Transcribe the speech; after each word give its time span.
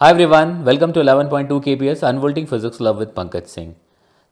Hi 0.00 0.10
everyone 0.10 0.50
welcome 0.62 0.92
to 0.92 1.02
11.2 1.02 1.30
point 1.30 1.48
two 1.48 1.60
K 1.60 1.76
P 1.76 1.86
S 1.86 2.04
unfolding 2.04 2.46
physics 2.46 2.80
love 2.80 2.98
with 2.98 3.08
Pankaj 3.08 3.42
Singh 3.42 3.74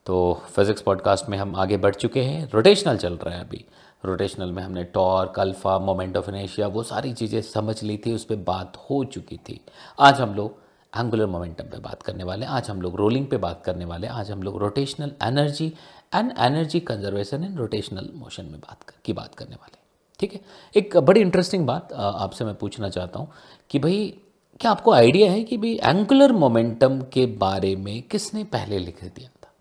तो 0.07 0.43
physics 0.51 0.83
podcast 0.83 1.29
में 1.29 1.39
हम 1.39 1.57
आगे 1.57 1.77
बढ़ 1.77 1.95
चुके 1.95 2.23
हैं 2.23 2.51
रोटेशनल 2.55 2.97
चल 2.97 3.15
रहा 3.15 3.35
है 3.35 3.41
अभी। 3.41 3.65
रोटेशनल 4.05 4.53
में 4.53 4.63
हमने 4.63 4.85
टॉर्क 4.85 5.39
अल्फ़ा 5.41 5.79
मोमेंट 5.79 6.17
ऑफ़ 6.17 6.29
इनेशिया 6.31 6.67
वो 6.67 6.83
सारी 6.83 7.13
चीज़ें 7.13 7.43
समझ 7.43 7.83
ली 7.83 7.97
थी, 8.07 8.13
उस 8.13 8.25
पर 8.25 8.37
बात 8.37 8.77
हो 8.77 9.05
चुकी 9.05 9.37
थी। 9.37 9.61
आज 10.01 10.21
हम 10.21 10.35
लोग 10.35 10.59
एंगुलर 10.99 11.27
मोमेंटम 11.27 11.65
पे 11.65 11.79
बात 11.79 12.03
करने 12.03 12.25
वाले 12.25 12.47
आज 12.47 12.71
हम 12.71 12.83
लोग 12.83 12.97
रोलिंग 12.97 13.27
पे 13.27 13.37
बात 13.37 13.63
करने 13.65 13.85
वाले 13.85 14.07
आज 14.07 14.31
हम 14.31 14.43
लोग 14.43 14.59
rotational 14.59 15.13
energy 15.23 15.73
and 16.15 16.33
energy 16.39 16.81
conservation 16.81 17.45
in 17.45 17.57
rotational 17.57 18.11
motion 18.15 18.45
में 18.45 18.61
बात 18.61 18.93
की 19.05 19.13
बात 19.13 19.35
करने 19.35 19.57
वाले 19.57 19.79
ठीक 20.21 20.35
है? 20.35 20.41
एक 20.77 20.97
बड़ी 20.97 21.21
इंटरेस्टिंग 21.21 21.67
बात 21.67 21.93
आपसे 21.93 22.45
मैं 22.45 22.55
पूछना 22.55 22.89
चाहता 22.89 23.19
हूँ 23.19 23.31
कि 23.71 23.79
भाई 23.79 24.21
क्या 24.61 24.71
आपको 24.71 24.93
आइडिया 24.93 25.31
है 25.33 25.43
कि 25.45 25.57
भाई 25.57 25.73
एंगुलर 25.85 26.33
मोमेंटम 26.33 27.01
के 27.13 27.25
बारे 27.27 27.75
में 27.77 28.03
किसने 28.03 28.43
पहले 28.45 28.79
लिख 28.79 29.03
दिया 29.05 29.29
था? 29.29 29.53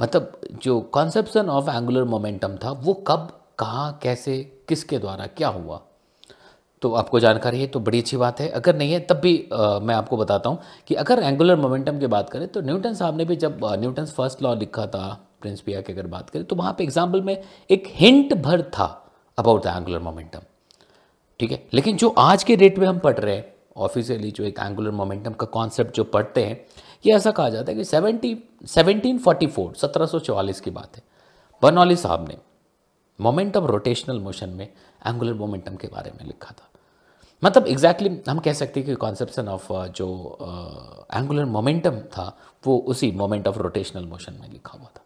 मतलब 0.00 0.40
जो 0.62 0.80
कॉन्सेप्शन 0.92 1.48
ऑफ़ 1.48 1.70
एंगुलर 1.70 2.04
मोमेंटम 2.04 2.56
था 2.56 2.70
वो 2.72 2.94
कब 3.08 3.28
कहाँ 3.58 3.98
कैसे 4.02 4.38
किसके 4.68 4.98
द्वारा 4.98 5.26
क्या 5.26 5.48
हुआ? 5.48 5.80
तो 6.82 6.92
आपको 6.94 7.20
जानकारी 7.20 7.60
है 7.60 7.66
तो 7.66 7.80
बड़ी 7.80 7.98
अच्छी 7.98 8.16
बात 8.16 8.40
है। 8.40 8.48
अगर 8.48 8.76
नहीं 8.76 8.92
है 8.92 9.00
तब 9.00 9.16
भी 9.16 9.36
आ, 9.52 9.78
मैं 9.78 9.94
आपको 9.94 10.16
बताता 10.16 10.50
हूँ 10.50 10.58
कि 10.86 10.94
अगर 10.94 11.22
एंगुलर 11.22 11.56
मोमेंटम 11.56 11.98
की 11.98 12.06
बात 12.06 12.30
करें 12.30 12.48
तो 12.48 12.60
न्यूटन 12.60 12.94
साहब 12.94 13.16
ने 13.16 13.24
भी 13.24 13.36
जब 13.36 13.60
न्यूटन 13.64 14.06
फ़र्स्ट 14.06 14.42
लॉ 14.42 14.54
लिखा 14.54 14.86
था 14.86 15.06
प्रिंस 15.40 15.60
पिया 15.60 15.80
की 15.80 15.92
अगर 15.92 16.06
बात 16.06 16.30
करें 16.30 16.44
तो 16.44 16.56
वहाँ 16.56 16.74
पे 16.78 16.84
एग्ज़ाम्पल 16.84 17.22
में 17.22 17.36
एक 17.70 17.84
हिंट 17.86 18.34
भर 18.34 18.62
था 18.62 19.12
अबाउट 19.38 19.64
द 19.64 19.66
एंगुलर 19.66 19.98
मोमेंटम 19.98 20.40
ठीक 21.40 21.52
है? 21.52 21.66
लेकिन 21.74 21.96
जो 21.96 22.14
आज 22.18 22.44
के 22.44 22.56
डेट 22.56 22.78
में 22.78 22.86
हम 22.86 22.98
पढ़ 22.98 23.18
रहे 23.18 23.36
हैं 23.36 23.53
ऑफिशियली 23.76 24.30
जो 24.30 24.44
एक 24.44 24.58
एंगुलर 24.58 24.90
मोमेंटम 24.90 25.32
का 25.32 25.46
कॉन्सेप्ट 25.46 25.94
जो 25.94 26.04
पढ़ते 26.04 26.44
हैं 26.44 26.66
ये 27.06 27.14
ऐसा 27.14 27.30
कहा 27.30 27.48
जाता 27.50 27.72
है 27.72 27.78
कि 27.78 27.84
सेवेंटी 27.84 28.36
सेवनटीन 28.66 29.18
फोर्टी 29.18 29.46
फोर 29.46 29.74
सत्रह 29.74 30.06
सौ 30.06 30.18
चौवालीस 30.18 30.60
की 30.60 30.70
बात 30.70 30.96
है। 30.96 31.02
बर्नौली 31.62 31.96
साहब 31.96 32.28
ने 32.28 32.36
मोमेंट 33.18 33.56
ऑफ़ 33.56 33.64
रोटेशनल 33.64 34.20
मोशन 34.20 34.48
में 34.48 34.66
एंगुलर 35.06 35.34
मोमेंटम 35.34 35.76
के 35.76 35.88
बारे 35.88 36.10
में 36.10 36.24
लिखा 36.26 36.50
था। 36.50 36.68
मतलब 37.42 37.66
एग्जैक्टली 37.66 38.08
exactly 38.08 38.30
हम 38.30 38.38
कह 38.38 38.52
सकते 38.52 38.80
हैं 38.80 38.88
कि 38.88 38.94
कॉन्सेप्शन 38.94 39.48
ऑफ़ 39.48 39.72
जो 39.72 40.06
एंगुलर 41.14 41.44
uh, 41.44 41.50
मोमेंटम 41.50 41.98
था 42.12 42.36
वो 42.66 42.76
उसी 42.78 43.10
मोमेंट 43.12 43.48
ऑफ़ 43.48 43.58
रोटेशनल 43.58 44.04
मोशन 44.04 44.38
में 44.40 44.50
लिखा 44.52 44.78
हुआ 44.78 44.88
था। 44.96 45.03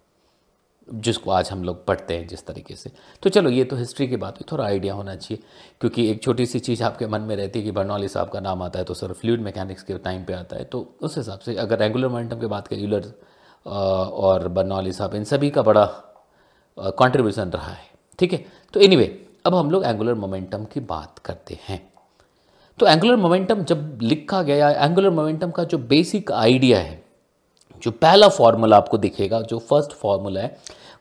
जिसको 0.94 1.30
आज 1.30 1.50
हम 1.50 1.64
लोग 1.64 1.84
पढ़ते 1.86 2.16
हैं 2.16 2.26
जिस 2.28 2.46
तरीके 2.46 2.74
से। 2.76 2.90
तो 3.22 3.30
चलो 3.30 3.50
ये 3.50 3.64
तो 3.64 3.76
हिस्ट्री 3.76 4.06
की 4.08 4.16
बात 4.16 4.34
हुई 4.34 4.46
थोड़ा 4.52 4.64
आइडिया 4.64 4.94
होना 4.94 5.14
चाहिए 5.16 5.42
क्योंकि 5.80 6.10
एक 6.10 6.22
छोटी 6.22 6.46
सी 6.46 6.58
चीज़ 6.58 6.82
आपके 6.82 7.06
मन 7.06 7.20
में 7.20 7.34
रहती 7.36 7.58
है 7.58 7.64
कि 7.64 7.70
बर्नौली 7.70 8.08
साहब 8.08 8.28
का 8.28 8.40
नाम 8.40 8.62
आता 8.62 8.78
है 8.78 8.84
तो 8.84 8.94
सर 8.94 9.12
फ्लूड 9.12 9.40
मैकेनिक्स 9.40 9.82
के 9.82 9.98
टाइम 9.98 10.24
पे 10.24 10.32
आता 10.32 10.56
है 10.56 10.64
तो 10.64 10.94
उस 11.00 11.16
हिसाब 11.18 11.38
से 11.38 11.54
अगर 11.56 11.78
रेगुलर 11.78 12.08
मोमेंटम 12.08 12.40
की 12.40 12.46
बात 12.46 12.68
करें 12.68 12.80
यूलर 12.80 13.12
और 13.66 14.48
बर्नौली 14.48 14.92
साहब 14.92 15.14
इन 15.14 15.24
सभी 15.24 15.50
का 15.50 15.62
बड़ा 15.62 15.84
कॉन्ट्रीब्यूशन 16.78 17.50
रहा 17.50 17.72
है 17.72 17.86
ठीक 18.18 18.32
है? 18.32 18.44
तो 18.74 18.80
एनी 18.80 18.96
anyway, 18.96 19.12
अब 19.46 19.54
हम 19.54 19.70
लोग 19.70 19.84
एंगुलर 19.84 20.14
मोमेंटम 20.14 20.64
की 20.64 20.80
बात 20.80 21.18
करते 21.18 21.58
हैं। 21.62 21.80
तो 22.78 22.86
एंगुलर 22.86 23.16
मोमेंटम 23.16 23.62
जब 23.64 23.98
लिखा 24.02 24.42
गया 24.42 24.70
एंगुलर 24.70 25.10
मोमेंटम 25.10 25.50
का 25.50 25.64
जो 25.64 25.78
बेसिक 25.78 26.32
आइडिया 26.32 26.78
है 26.78 27.07
जो 27.82 27.90
पहला 27.92 28.28
फॉर्मूला 28.30 28.76
आपको 28.76 28.98
दिखेगा, 28.98 29.40
जो 29.40 29.58
फ़र्स्ट 29.60 29.92
फॉर्मूला 29.92 30.40
है, 30.40 30.56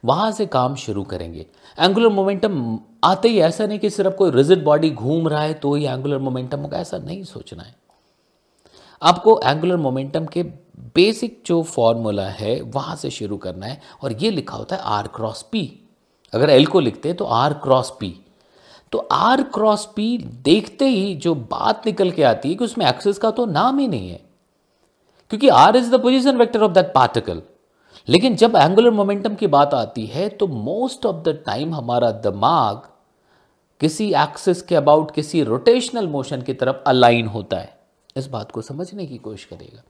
वहाँ 0.06 0.31
से 0.31 0.45
काम 0.47 0.75
शुरू 0.75 1.03
करेंगे। 1.03 1.45
एंगुलर 1.78 2.09
मोमेंटम 2.09 2.78
आते 3.03 3.30
ही 3.30 3.39
ऐसा 3.39 3.66
नहीं 3.66 3.80
कि 3.80 3.89
सिर्फ़ 3.89 4.14
कोई 4.16 4.31
रिजिड 4.31 4.64
बॉडी 4.64 4.89
घूम 4.89 5.28
रहा 5.28 5.42
है 5.42 5.53
तो 5.53 5.73
ही 5.73 5.86
एंगुलर 5.86 6.17
मोमेंटम 6.20 6.59
होगा, 6.59 6.78
ऐसा 6.78 6.98
नहीं 6.98 7.23
सोचना 7.23 7.64
है। 7.64 7.75
आपको 9.02 9.39
एंगुलर 9.44 9.78
मोमेंटम 9.78 10.25
के 10.25 10.44
बेसिक 10.95 11.42
जो 11.45 11.61
फॉर्मूला 11.64 12.28
है, 12.28 12.59
वहाँ 12.61 12.95
से 12.95 13.09
शुरू 13.09 13.38
करना 13.38 13.66
है 13.66 13.81
और 14.03 14.14
ये 14.14 14.31
लिखा 14.31 14.58
होता 14.58 14.75
है 14.75 14.81
आर 14.81 15.08
क्रॉस 15.08 15.42
पी 15.52 15.70
अगर 16.33 16.50
एल 16.50 16.66
को 16.66 16.80
लिखते 16.80 17.10
हैं 17.10 17.17
तो 17.17 17.26
आर 17.26 17.54
क्रॉस 17.54 17.89
पी 17.99 18.16
तो 18.92 18.98
आर 19.11 19.42
क्रॉस 19.54 19.86
पी 19.95 20.17
देखते 20.43 20.86
ही 20.86 21.14
जो 21.16 21.33
बात 21.36 21.86
निकल 21.86 22.11
के 22.11 22.23
आती 22.23 22.49
है 22.49 22.55
कि 22.55 22.64
उसमें 22.64 22.86
एक्सेस 22.86 23.17
का 23.17 23.32
तो 23.32 23.45
नाम 23.45 23.80
ही 23.80 23.87
नहीं 23.87 24.10
है। 24.10 24.20
क्योंकि 25.32 25.48
R 25.49 25.77
is 25.77 25.92
the 25.92 26.02
position 26.02 26.38
vector 26.38 26.61
of 26.61 26.71
that 26.71 26.92
particle 26.95 27.42
लेकिन 28.08 28.36
जब 28.36 28.55
एंगुलर 28.55 28.92
मोमेंटम 28.92 29.36
की 29.36 29.48
बात 29.48 29.73
आती 29.73 30.05
है 30.05 30.27
तो 30.30 30.48
मोस्ट 30.48 31.05
ऑफ़ 31.05 31.23
द 31.23 31.38
टाइम 31.45 31.73
हमारा 31.76 32.11
दिमाग 32.26 32.82
किसी 33.82 34.08
एक्सिस 34.16 34.61
के 34.61 34.76
अबाउट 34.76 35.11
किसी 35.11 35.43
रोटेशनल 35.43 36.08
मोशन 36.08 36.42
की 36.42 36.54
तरफ़ 36.54 36.76
अलाइन 36.87 37.27
होता 37.27 37.58
है। 37.58 37.76
इस 38.16 38.27
बात 38.27 38.52
को 38.52 38.61
समझने 38.61 39.05
की 39.05 39.17
कोशिश 39.17 39.45
करेगा 39.45 39.82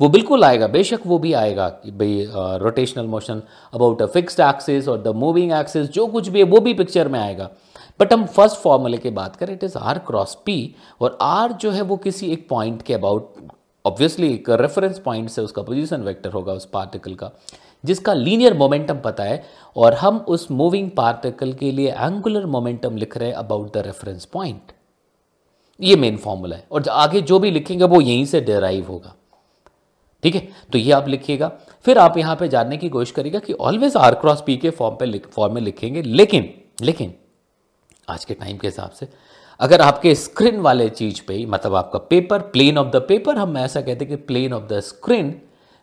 वो 0.00 0.08
बिल्कुल 0.08 0.44
आएगा, 0.44 0.66
बेशक 0.66 1.00
वो 1.06 1.18
भी 1.18 1.32
आएगा 1.32 1.68
कि 1.68 1.90
भाई 1.92 2.26
rotational 2.60 3.06
motion 3.06 3.42
about 3.74 4.02
a 4.02 4.06
fixed 4.06 4.40
axis 4.40 4.88
और 4.88 5.02
द 5.02 5.08
मूविंग 5.16 5.52
एक्सिस 5.52 5.90
जो 5.90 6.06
कुछ 6.06 6.28
भी 6.28 6.38
है, 6.38 6.44
वो 6.44 6.60
भी 6.60 6.74
पिक्चर 6.74 7.08
में 7.08 7.18
आएगा। 7.20 7.50
बट 8.00 8.12
हम 8.12 8.24
फ़र्स्ट 8.26 8.56
फॉर्मूले 8.56 8.98
की 8.98 9.10
बात 9.12 9.36
करें 9.36 9.52
it 9.54 9.64
is 9.64 9.76
R 9.78 9.98
cross 10.06 10.34
P 10.46 10.74
और 11.00 11.18
आर 11.22 11.52
जो 11.52 11.70
है 11.70 11.82
वो 11.82 11.96
किसी 11.96 12.30
एक 12.32 12.48
पॉइंट 12.48 12.82
के 12.82 12.94
अबाउट 12.94 13.34
ऑब्वियसली 13.84 14.34
एक 14.34 14.50
रेफरेंस 14.50 14.98
पॉइंट 14.98 15.30
से 15.30 15.42
उसका 15.42 15.62
पोजीशन 15.62 16.02
वेक्टर 16.02 16.30
होगा 16.30 16.52
उस 16.52 16.64
पार्टिकल 16.64 17.14
का, 17.14 17.30
जिसका 17.84 18.14
लीनियर 18.14 18.54
मोमेंटम 18.54 18.98
पता 18.98 19.24
है, 19.24 19.44
और 19.76 19.94
हम 19.94 20.18
उस 20.18 20.50
मूविंग 20.50 20.90
पार्टिकल 20.90 21.52
के 21.52 21.70
लिए 21.72 21.92
एंगुलर 21.92 22.46
मोमेंटम 22.46 22.96
लिख 22.96 23.16
रहे 23.16 23.28
हैं 23.28 23.36
अबाउट 23.36 23.72
द 23.74 23.76
रेफरेंस 23.76 24.24
पॉइंट 24.24 24.72
ये 25.80 25.96
मेन 25.96 26.16
फॉर्मूला 26.16 26.56
है, 26.56 26.66
और 26.72 26.88
आगे 26.88 27.20
जो 27.20 27.38
भी 27.38 27.50
लिखेंगे, 27.50 27.84
वो 27.84 28.00
यहीं 28.00 28.24
से 28.24 28.40
डेराइव 28.40 28.86
होगा। 28.86 29.14
ठीक 30.22 30.34
है? 30.34 30.48
तो 30.72 30.78
ये 30.78 30.92
आप 30.92 31.08
लिखिएगा। 31.08 31.52
फिर 31.84 31.98
आप 31.98 32.18
यहाँ 32.18 32.36
पे 32.36 32.48
जानने 32.48 32.76
की 32.76 32.88
कोशिश 32.88 33.10
करिएगा 33.10 33.38
कि 33.38 33.52
ऑलवेज 33.52 33.96
आर 33.96 34.14
क्रॉस 34.14 34.42
पी 34.46 34.56
के 34.56 34.70
फॉर्म 34.70 34.96
पे 34.96 35.18
फॉर्म 35.18 35.54
में 35.54 35.62
लिखेंगे, 35.62 36.02
लेकिन 36.02 36.54
लेकिन, 36.82 37.14
आज 38.08 38.24
के 38.24 38.34
टाइम 38.34 38.56
के 38.58 38.66
हिसाब 38.66 38.90
से 38.90 39.08
अगर 39.60 39.80
आपके 39.80 40.14
स्क्रीन 40.14 40.60
वाले 40.60 40.88
चीज़ 40.90 41.20
पे 41.28 41.44
मतलब 41.46 41.74
आपका 41.74 41.98
paper 42.00 42.38
plane 42.52 42.78
of 42.78 42.88
the 42.88 43.04
paper 43.08 43.36
हम 43.36 43.56
ऐसा 43.58 43.80
कहते 43.80 44.04
हैं 44.04 44.08
कि 44.08 44.24
प्लेन 44.24 44.52
ऑफ़ 44.52 44.64
द 44.64 44.80
स्क्रीन 44.80 45.34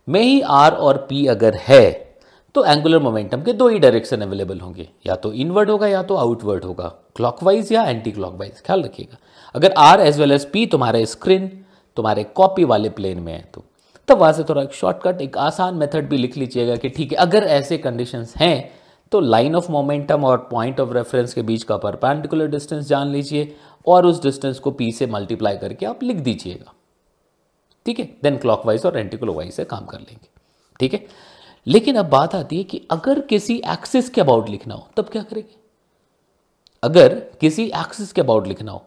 में 0.08 0.22
ही 0.22 0.40
आर 0.42 0.72
और 0.72 0.98
पी 1.10 1.26
अगर 1.28 1.56
है 1.62 1.90
तो 2.56 2.64
एंगुलर 2.66 3.00
मोमेंटम 3.00 3.42
के 3.42 3.54
दो 3.54 3.68
ही 3.68 3.80
डायरेक्शन 3.80 4.22
अवेलेबल 4.22 4.60
होंगे। 4.60 4.88
या 5.08 5.16
तो 5.16 5.32
इनवर्ड 5.34 5.70
होगा 5.70 5.88
या 5.88 6.02
तो 6.04 6.16
आउटवर्ड 6.16 6.64
होगा। 6.64 6.88
क्लॉकवाइज 7.16 7.72
या 7.72 7.84
एंटी 7.84 8.12
क्लॉकवाइज 8.12 8.62
ख्याल 8.66 8.84
रखिएगा। 8.84 9.18
अगर 9.56 9.74
R 9.78 10.02
as 10.02 10.20
well 10.20 10.32
as 10.32 10.46
P 10.52 10.66
तुम्हारे 10.66 11.06
स्क्रीन 11.06 11.48
तुम्हारे 11.98 12.24
कॉपी 12.36 12.64
वाले 12.64 12.90
प्लेन 12.90 13.20
में 13.20 13.32
है 13.34 13.42
तो 13.54 13.64
तब 14.08 14.18
वहाँ 14.18 14.34
से 14.34 14.44
थोड़ा 14.44 14.62
एक 14.62 14.74
शॉर्टकट 14.74 15.22
एक 15.22 15.38
आसान 15.38 15.76
मेथड 15.76 16.10
भी 16.10 16.18
लिख 16.18 16.38
लीजिएगा 16.38 16.76
कि 16.76 16.90
ठीक 16.90 17.12
है, 17.12 17.18
अगर 17.18 17.44
ऐसे 17.44 17.78
कंडीशंस 17.78 18.34
हैं 18.38 18.72
तो 19.12 19.20
लाइन 19.20 19.56
ऑफ़ 19.56 19.72
मोमेंटम 19.72 20.24
और 20.26 20.38
पॉइंट 20.52 20.80
ऑफ़ 20.80 20.94
रेफरेंस 20.94 21.34
के 21.34 21.42
बीच 21.42 21.64
का 21.64 21.78
परपेंडिकुलर 21.78 22.48
डिस्टेंस 22.48 22.86
जान 22.88 23.08
लीजिए 23.08 23.56
और 23.86 24.06
उस 24.06 24.22
डिस्टेंस 24.24 24.60
को 24.60 24.72
पी 24.72 24.92
से 24.92 25.08
मल्टीप्लाई 25.08 25.58
करके 25.58 25.86
आप 25.86 26.04
लिख 26.04 26.18
दीजिएगा। 26.18 26.74
ठीक 27.86 28.00
है? 28.00 28.06
देन 28.24 28.38
क्लॉकवाइज 28.38 28.86
और 28.86 28.98
एंटी 28.98 29.18
क्लॉकवाइज 29.18 29.54
से 29.54 29.66
काम 29.66 29.86
कर 29.86 30.00
लेंगे। 30.00 30.28
ठीक 30.80 30.94
है? 30.94 31.06
लेकिन 31.68 31.96
अब 31.96 32.10
बात 32.10 32.36
आती 32.36 32.58
है 32.58 32.64
कि 32.64 32.82
अगर 32.92 33.20
किसी 33.22 33.56
एक्सिस 33.68 34.10
के 34.10 34.22
अबाउट 34.22 34.50
लिखना 34.50 34.74
हो, 34.74 34.88
तब 34.98 35.10
क्या 35.10 35.24
करेंगे? 35.24 35.56
अगर 36.84 37.16
किसी 37.42 37.66
एक्सिस 37.76 38.12
के 38.14 38.22
अबाउट 38.22 38.48
लिखना 38.48 38.72
हो 38.72 38.84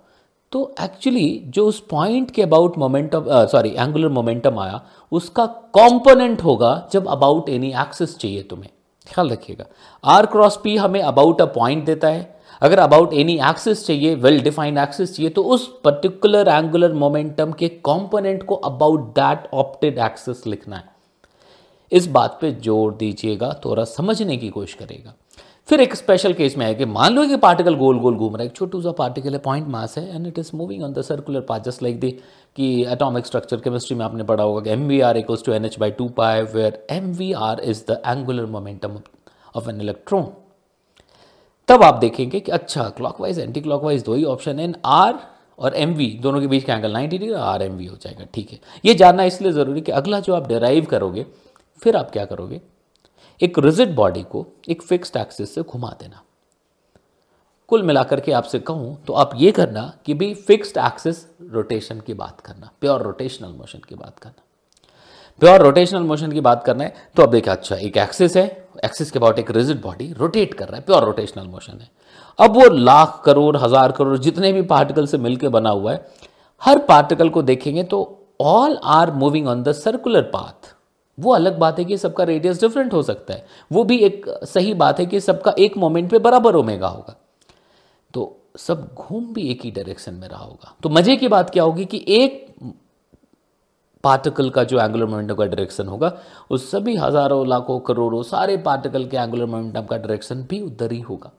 तो 0.53 0.75
एक्चुअली 0.83 1.43
जो 1.47 1.67
उस 1.67 1.79
पॉइंट 1.81 2.31
के 2.31 2.43
about 2.43 2.77
momentum 2.79 3.27
sorry 3.47 3.71
angular 3.71 4.09
momentum 4.09 4.59
आया, 4.59 4.81
उसका 5.13 5.47
कंपोनेंट 5.77 6.43
होगा 6.45 6.89
जब 6.93 7.07
अबाउट 7.09 7.49
एनी 7.49 7.73
एक्सिस 7.73 8.17
चाहिए 8.19 8.43
तुम्हें। 8.43 8.71
ख्याल 9.07 9.31
रखिएगा। 9.31 9.65
आर 10.05 10.27
क्रॉस 10.27 10.59
पी 10.65 10.77
हमें 10.77 11.01
अबाउट 11.03 11.41
अ 11.41 11.45
पॉइंट 11.55 11.85
देता 11.85 12.09
है। 12.09 12.31
अगर 12.63 12.79
अबाउट 12.79 13.13
एनी 13.13 13.39
एक्सिस 13.41 13.87
चाहिए 13.87 14.15
वेल 14.17 14.41
डिफाइंड 14.43 14.79
एक्सिस 14.79 15.17
चाहिए 15.17 15.31
तो 15.31 15.43
उस 15.45 15.67
पर्टिकुलर 15.85 16.49
एंगुलर 16.49 16.93
मोमेंटम 16.95 17.53
के 17.53 17.69
कॉम्पोनेंट 17.69 18.43
को 18.43 18.55
अबाउट 18.55 19.09
दैट 19.15 19.49
ऑप्टेड 19.55 19.99
एक्सिस 20.01 20.47
लिखना 20.47 20.77
है। 20.77 20.91
इस 21.93 22.07
बात 22.09 22.39
पे 22.41 22.53
ज़ोर 22.53 22.95
दीजिएगा, 22.95 23.53
थोड़ा 23.65 23.85
समझने 23.87 24.37
की 24.37 24.49
कोशिश 24.49 24.75
करेगा 24.75 25.15
फिर 25.69 25.81
एक 25.81 25.95
स्पेशल 25.95 26.33
केस 26.33 26.57
में 26.59 26.65
है 26.67 26.75
कि 26.75 26.85
मान 26.85 27.15
लो 27.15 27.27
कि 27.29 27.37
पार्टिकल 27.37 27.75
गोल 27.77 27.99
गोल 27.99 28.15
घूम 28.15 28.35
रहा 28.37 28.43
है, 28.43 28.47
एक 28.47 28.55
छोटू 28.57 28.81
सा 28.83 28.93
पार्टिकल 28.93 29.33
है 29.33 29.39
पॉइंट 29.39 29.69
मास 29.69 29.97
है 29.99 30.15
and 30.15 30.27
it 30.27 30.39
is 30.39 30.51
moving 30.55 30.83
on 30.83 30.93
the 30.93 31.03
circular 31.03 31.41
path 31.41 31.61
just 31.61 31.83
like 31.83 32.01
the 32.01 32.11
कि 32.57 32.85
एटॉमिक 32.93 33.27
स्ट्रक्चर 33.27 33.61
केमिस्ट्री 33.61 33.97
में 33.97 34.05
आपने 34.05 34.25
पढ़ा 34.25 34.45
होगा 34.45 34.61
कि 34.61 34.71
M 34.71 34.87
V 34.89 35.01
R 35.01 35.17
equals 35.17 35.45
to 35.45 35.53
N 35.53 35.65
H 35.65 35.79
by 35.79 35.91
two 35.91 36.09
pi 36.17 36.43
where 36.55 36.87
M 36.91 37.13
V 37.13 37.33
R 37.33 37.61
is 37.61 37.83
the 37.91 38.01
angular 38.07 38.47
momentum 38.47 38.99
of 39.57 39.69
an 39.71 39.81
electron 39.81 40.27
तब 41.69 41.83
आप 41.83 41.95
देखेंगे 41.95 42.41
कि 42.41 42.53
अच्छा 42.53 42.89
क्लॉकवाइज 42.97 43.39
एंटी 43.39 43.61
क्लॉकवाइज 43.61 44.05
दो 44.05 44.15
ही 44.15 44.25
ऑप्शन 44.25 44.59
है 44.59 44.73
आर 44.85 45.19
और 45.59 45.75
एम 45.77 45.95
वी 45.95 46.07
दोनों 46.23 46.41
के 46.41 46.47
बीच 46.47 46.65
का 46.65 46.75
angle 46.75 46.95
90 46.95 47.09
degree 47.11 47.33
R 47.33 47.63
M 47.63 47.77
V 47.77 47.87
हो 47.87 47.97
जाएगा, 47.97 48.25
ठीक 48.35 48.51
है। 48.53 48.59
ये 48.85 48.95
जानना 48.95 49.25
इसलिए 49.25 49.53
ज़रूरी 49.53 49.81
कि 49.81 49.93
अगला 49.93 50.21
जो 50.21 50.35
आप 50.35 50.49
डिराइव 50.49 50.85
करोगे, 50.85 51.27
फिर 51.83 51.97
आप 51.97 52.11
क्या 52.11 52.25
करोगे? 52.25 52.61
एक 53.43 53.59
रिजिड 53.59 53.95
बॉडी 53.95 54.23
को 54.25 54.47
एक 54.69 54.83
फिक्स्ड 54.83 55.17
एक्सिस 55.17 55.55
से 55.55 55.63
घुमा 55.63 55.89
देना। 56.01 56.23
कुल 57.69 57.83
मिलाकर 57.83 58.21
के 58.21 58.33
आपसे 58.33 58.59
कहूँ 58.61 58.97
तो 59.07 59.13
आप 59.15 59.31
ये 59.37 59.51
करना 59.53 59.93
कि 60.07 60.15
भी 60.15 60.33
फिक्स्ड 60.37 60.79
एक्सिस 60.79 61.25
रोटेशन 61.53 62.01
की 62.01 62.15
बात 62.15 62.41
करना, 62.41 62.71
प्योर 62.81 63.03
रोटेशनल 63.03 63.49
मोशन 63.51 63.79
की 63.89 63.95
बात 63.95 64.19
करना। 64.19 64.43
प्योर 65.43 65.63
रोटेशनल 65.63 66.03
मोशन 66.03 66.33
की 66.33 66.41
बात 66.43 66.65
करना 66.65 66.85
है 66.85 66.95
तो 67.17 67.23
अब 67.23 67.31
देखिए 67.31 67.53
अच्छा 67.53 67.77
एक 67.77 67.97
एक्सिस 67.99 68.37
है, 68.37 68.45
एक्सिस 68.85 69.11
के 69.11 69.19
अबाउट 69.19 69.39
एक 69.39 69.51
रिजिड 69.51 69.81
बॉडी 69.83 70.13
रोटेट 70.13 70.55
कर 70.55 70.69
रहा 70.69 70.77
है, 70.77 70.83
प्योर 70.83 71.05
रोटेशनल 71.05 71.47
मोशन 71.47 71.81
है। 71.81 71.91
अब 72.39 72.55
वो 72.55 72.69
लाख 72.71 73.23
करोड़, 73.25 73.57
हज़ार 73.57 73.93
करोड़, 73.93 74.17
जितने 74.19 74.53
भी 74.53 74.63
पार्टिकल 74.65 75.07
से 75.07 75.19
मिलकर 75.19 75.49
बना 75.51 75.71
हुआ 75.71 75.93
है, 75.93 76.07
हर 76.63 76.79
पार्टिकल 76.85 77.29
को 77.29 77.43
देखेंगे 77.45 77.83
तो 77.85 78.19
all 78.41 78.79
are 78.85 79.11
moving 79.13 79.49
on 79.49 79.63
the 79.63 79.73
circular 79.75 80.23
path 80.33 80.75
वो 81.19 81.33
अलग 81.35 81.59
बात 81.59 81.79
है 81.79 81.85
कि 81.85 81.97
सबका 81.99 82.25
रेडियस 82.25 82.61
डिफरेंट 82.61 82.93
हो 82.93 83.03
सकता 83.03 83.35
है। 83.35 83.47
वो 83.71 83.85
भी 83.85 83.99
एक 83.99 84.27
सही 84.45 84.75
बात 84.75 85.01
है 85.01 85.07
कि 85.07 85.21
सबका 85.21 85.55
एक 85.59 85.77
मोमेंट 85.77 86.11
पे 86.11 86.19
बराबर 86.19 86.57
ओमेगा 86.57 86.89
होगा। 86.89 87.17
तो 88.15 88.39
सब 88.59 88.89
घूम 88.95 89.33
भी 89.35 89.49
एक 89.51 89.65
ही 89.65 89.71
डायरेक्शन 89.71 90.15
में 90.15 90.29
रहा 90.29 90.45
होगा। 90.45 90.75
तो 90.83 90.89
मज़े 90.89 91.17
की 91.17 91.29
बात 91.29 91.51
क्या 91.51 91.63
होगी 91.63 91.85
कि 91.85 92.05
एक 92.09 92.47
पार्टिकल 94.05 94.49
का 94.51 94.65
जो 94.65 94.79
एंगुलर 94.81 95.07
मोमेंटम 95.07 95.35
का 95.35 95.45
डायरेक्शन 95.45 95.87
होगा, 95.87 96.13
उस 96.51 96.71
सभी 96.71 96.97
हज़ारों, 96.97 97.47
लाखों, 97.49 97.79
करोड़ों 97.81 98.23
सारे 98.23 98.57
पार्टिकल 98.57 99.05
के 99.05 99.17
एंगुलर 99.17 99.47
मोमेंटम 99.47 99.85
का 99.85 99.97
डायरेक्शन 99.97 100.43
भी 100.43 100.61
उधर 100.61 100.93
ही 100.93 101.01
होगा। 101.01 101.31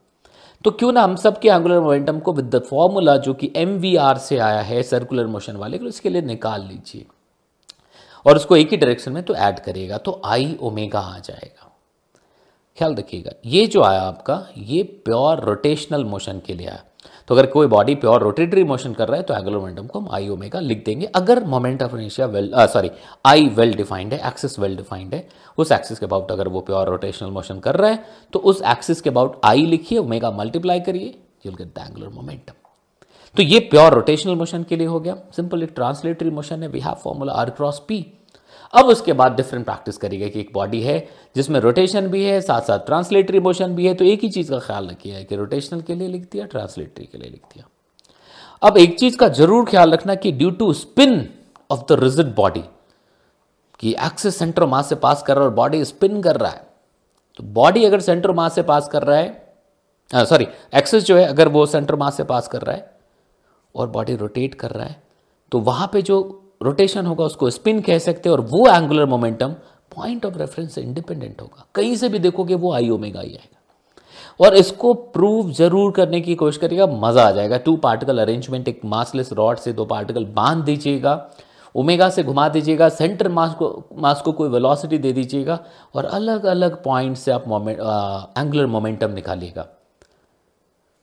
तो 0.65 0.71
क्यों 0.71 0.91
ना 0.91 1.01
हम 1.01 1.15
सब 1.15 1.39
के 1.39 1.49
एंगुलर 1.49 1.79
मोमेंटम 1.79 2.19
को 2.19 2.33
विद 2.33 2.45
द 2.45 2.61
फॉर्मूला 2.63 3.15
जो 3.17 3.33
कि 3.33 3.51
एमवीआर 3.55 4.17
से 4.17 4.37
आया 4.37 4.61
है 4.61 4.83
सर्कुलर 4.83 5.27
मोशन 5.27 5.55
वाले, 5.55 5.77
उसके 5.77 6.09
लिए 6.09 6.21
निकाल 6.21 6.61
लीजिए। 6.61 7.05
और 8.25 8.35
उसको 8.35 8.55
एक 8.55 8.71
ही 8.71 8.77
डायरेक्शन 8.77 9.11
में 9.11 9.23
तो 9.23 9.35
ऐड 9.35 9.59
करिएगा 9.59 9.97
तो 9.97 10.21
आई 10.25 10.57
ओमेगा 10.61 10.99
आ 10.99 11.19
जाएगा। 11.19 11.69
ख्याल 12.77 12.95
रखिएगा, 12.95 13.31
ये 13.45 13.65
जो 13.67 13.81
आया 13.83 14.01
आपका, 14.01 14.47
ये 14.57 14.83
प्योर 14.83 15.39
रोटेशनल 15.39 16.03
मोशन 16.05 16.41
के 16.45 16.53
लिए 16.53 16.67
आया। 16.67 16.83
तो 17.27 17.35
अगर 17.35 17.45
कोई 17.45 17.67
बॉडी 17.67 17.95
प्योर 17.95 18.21
रोटेटरी 18.21 18.63
मोशन 18.63 18.93
कर 18.93 19.07
रहा 19.07 19.17
है 19.17 19.23
तो 19.23 19.33
एंगुलर 19.33 19.57
मोमेंटम 19.57 19.87
को 19.87 19.99
हम 19.99 20.07
आई 20.13 20.27
ओमेगा 20.29 20.59
लिख 20.59 20.83
देंगे। 20.85 21.05
अगर 21.15 21.43
moment 21.45 21.83
of 21.83 21.95
इनिशिया 21.95 22.27
well 22.27 22.51
sorry 22.73 22.91
I 23.25 23.47
well 23.49 23.73
defined 23.75 24.13
है 24.13 24.27
एक्सिस 24.27 24.57
वेल 24.59 24.75
डिफाइंड 24.77 25.13
है, 25.13 25.27
उस 25.57 25.71
एक्सिस 25.71 25.99
के 25.99 26.05
अबाउट 26.05 26.31
अगर 26.31 26.47
वो 26.47 26.61
प्योर 26.61 26.89
रोटेशनल 26.89 27.29
मोशन 27.31 27.59
कर 27.59 27.75
रहा 27.75 27.89
है 27.89 28.03
तो 28.33 28.39
उस 28.41 28.61
एक्सिस 28.71 29.01
के 29.01 29.09
अबाउट 29.09 29.39
आई 29.45 29.65
लिखिए 29.65 29.99
ओमेगा 29.99 30.31
मल्टीप्लाई 30.33 30.79
करिए 30.81 31.15
you'll 31.45 31.55
get 31.55 31.67
the 31.69 31.85
angular 31.87 32.09
momentum 32.09 32.62
तो 33.37 33.43
ये 33.43 33.59
प्योर 33.61 33.93
रोटेशनल 33.93 34.35
मोशन 34.35 34.63
के 34.63 34.75
लिए 34.75 34.87
हो 34.87 34.99
गया। 34.99 35.15
सिंपल 35.35 35.63
एक 35.63 35.71
ट्रांसलेटरी 35.75 36.29
मोशन 36.31 36.63
है। 36.63 36.67
We 36.69 36.79
have 36.79 36.95
formula 37.03 37.33
R 37.33 37.49
cross 37.51 37.81
P 37.87 38.05
अब 38.73 38.85
उसके 38.87 39.13
बाद 39.13 39.35
डिफरेंट 39.35 39.65
प्रैक्टिस 39.65 39.97
करिएगा 39.97 40.27
कि 40.27 40.39
एक 40.39 40.51
बॉडी 40.53 40.81
है, 40.81 41.07
जिसमें 41.35 41.59
रोटेशन 41.59 42.07
भी 42.07 42.23
है 42.23 42.39
साथ 42.41 42.61
साथ 42.61 42.85
ट्रांसलेटरी 42.85 43.39
मोशन 43.39 43.75
भी 43.75 43.87
है 43.87 43.93
तो 43.93 44.05
एक 44.05 44.21
ही 44.23 44.29
चीज़ 44.29 44.49
का 44.51 44.59
ख्याल 44.59 44.87
रखिए, 44.89 45.23
कि 45.23 45.35
रोटेशनल 45.35 45.81
के 45.81 45.95
लिए 45.95 46.07
लिख 46.07 46.27
दिया 46.31 46.45
ट्रांसलेटरी 46.45 47.05
के 47.05 47.17
लिए 47.17 47.29
लिख 47.29 47.41
दिया। 47.53 47.67
अब 48.61 48.77
एक 48.77 48.97
चीज़ 48.99 49.17
का 49.17 49.27
ज़रूर 49.29 49.65
ख्याल 49.65 49.93
रखना 49.93 50.15
कि 50.15 50.31
due 50.31 50.49
to 50.51 50.71
spin 50.75 51.27
of 51.69 51.81
the 51.89 51.99
rigid 52.01 52.33
body 52.35 52.63
कि 53.79 53.95
एक्सिस 54.05 54.37
सेंटर 54.37 54.65
मास 54.65 54.89
से 54.89 54.95
पास 54.97 55.23
कर 55.23 55.35
रहा 55.35 55.43
है 55.43 55.49
और 55.49 55.55
बॉडी 55.55 55.83
स्पिन 55.85 56.21
कर 56.21 56.37
रहा 56.37 56.51
है। 56.51 56.65
तो 57.39 57.43
बॉडी 57.53 57.85
अगर 57.85 57.99
सेंटर 58.01 58.31
मास 58.31 58.55
से 58.55 58.61
पास 58.63 58.87
कर 58.87 59.03
रहा 59.03 59.17
है 59.17 60.25
सॉरी 60.25 60.47
एक्सिस 60.75 61.03
जो 61.03 61.17
है, 61.17 61.25
अगर 61.25 61.47
वो 61.47 61.65
सेंटर 61.65 61.95
मास 61.95 62.17
से 62.17 62.23
पास 62.25 62.47
कर 62.47 62.61
रहा 62.61 62.75
है 62.75 62.91
और 63.75 63.89
बॉडी 63.89 64.15
रोटेट 64.15 64.55
कर 64.55 64.71
रहा 64.71 64.85
है 64.85 65.01
तो 65.51 65.59
वहाँ 65.61 65.89
पे 65.93 66.01
जो 66.01 66.19
रोटेशन 66.63 67.05
होगा 67.05 67.25
उसको 67.25 67.49
स्पिन 67.49 67.81
कह 67.81 67.99
सकते 67.99 68.29
हैं 68.29 68.35
और 68.35 68.41
वो 68.41 68.67
angular 68.67 69.05
momentum 69.05 69.55
point 69.95 70.25
of 70.25 70.37
reference 70.37 70.73
से 70.75 70.81
इंडिपेंडेंट 70.81 71.41
होगा। 71.41 71.65
कहीं 71.75 71.95
से 71.95 72.09
भी 72.09 72.19
देखोगे 72.19 72.55
वो 72.55 72.71
आई 72.73 72.89
ओमेगा 72.89 73.21
ही 73.21 73.29
आएगा। 73.29 73.59
और 74.39 74.55
इसको 74.55 74.93
प्रूव 74.93 75.51
ज़रूर 75.51 75.91
करने 75.91 76.21
की 76.21 76.35
कोशिश 76.35 76.57
करिएगा, 76.57 76.85
मज़ा 76.87 77.27
आ 77.27 77.31
जाएगा। 77.31 77.57
टू 77.57 77.75
पार्टिकल 77.77 78.19
अरेंजमेंट 78.19 78.67
एक 78.67 78.79
मासलेस 78.85 79.31
रॉड 79.33 79.57
से 79.57 79.73
दो 79.73 79.85
पार्टिकल 79.85 80.25
बाँध 80.35 80.63
दीजिएगा 80.65 81.29
ओमेगा 81.75 82.09
से 82.09 82.23
घुमा 82.23 82.47
दीजिएगा 82.49 82.87
सेंटर 82.91 83.27
मास 83.29 83.53
को 83.53 83.83
मास 83.97 84.21
को 84.21 84.31
कोई 84.31 84.49
वेलोसिटी 84.49 84.97
दे 84.97 85.11
दीजिएगा 85.13 85.59
और 85.95 86.05
अलग 86.05 86.45
अलग 86.45 86.81
पॉइंट 86.83 87.17
से 87.17 87.31
आप 87.31 87.47
moment 87.47 87.79
angular 88.37 88.65
momentum 88.67 89.11
निकालिएगा। 89.11 89.67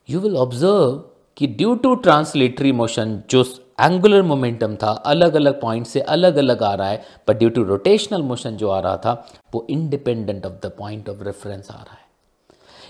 you 0.09 0.21
will 0.21 0.37
observe 0.37 1.03
कि 1.41 1.47
ड्यू 1.49 1.75
टू 1.75 1.95
ट्रांसलेटरी 1.97 2.71
मोशन 2.73 3.21
जो 3.31 3.43
एंगुलर 3.81 4.23
मोमेंटम 4.23 4.75
था 4.77 4.91
अलग 5.07 5.35
अलग 5.35 5.61
पॉइंट 5.61 5.87
से 5.87 6.01
अलग 6.15 6.37
अलग 6.37 6.63
आ 6.63 6.73
रहा 6.75 6.89
है 6.89 7.03
but 7.29 7.37
due 7.39 7.49
to 7.51 7.63
rotational 7.63 8.23
motion 8.23 8.57
जो 8.57 8.69
आ 8.69 8.81
रहा 8.81 8.97
था, 8.97 9.13
वो 9.55 9.67
independent 9.71 10.47
of 10.47 10.53
the 10.63 10.71
point 10.79 11.09
of 11.09 11.23
reference 11.25 11.71
आ 11.71 11.75
रहा 11.75 11.93
है। 11.93 12.09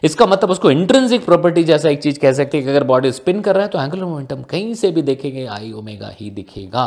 इसका 0.03 0.27
मतलब 0.27 0.51
उसको 0.51 0.71
इंट्रेंसिक 0.71 1.25
प्रॉपर्टी 1.25 1.65
जैसा 1.65 1.89
एक 1.89 2.03
चीज़ 2.03 2.19
कह 2.21 2.33
सकते 2.33 2.57
हैं 2.57 2.65
कि 2.67 2.71
अगर 2.71 2.85
बॉडी 2.85 3.13
स्पिन 3.13 3.41
कर 3.41 3.55
रहा 3.55 3.65
है 3.65 3.71
तो 3.71 3.81
एंगुलर 3.81 4.05
मोमेंटम 4.05 4.43
कहीं 4.43 4.75
से 4.75 4.91
भी 4.91 5.03
देखेंगे 5.03 5.45
आई 5.49 5.71
ओमेगा 5.73 6.09
ही 6.15 6.31
दिखेगा 6.31 6.85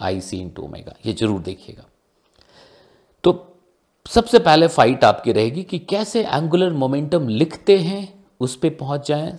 आई 0.00 0.20
सी 0.20 0.36
इन 0.36 0.48
टू 0.50 0.62
ओमेगा 0.62 0.94
ये 1.06 1.12
ज़रूर 1.12 1.40
देखिएगा। 1.40 1.84
तो 3.24 3.32
सबसे 4.06 4.38
पहले 4.38 4.66
फाइट 4.68 5.04
आपकी 5.04 5.32
रहेगी 5.32 5.62
कि 5.62 5.78
कैसे 5.78 6.24
एंगुलर 6.24 6.72
मोमेंटम 6.72 7.28
लिखते 7.28 7.78
हैं, 7.78 8.08
उस 8.40 8.56
पर 8.56 8.70
पहुँच 8.70 9.08
जाए 9.08 9.36